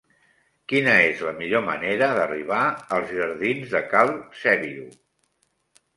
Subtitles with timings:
[0.71, 2.63] Quina és la millor manera d'arribar
[2.97, 4.91] als jardins de Cal Sèbio?